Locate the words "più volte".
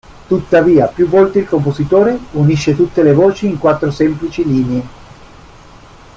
0.87-1.37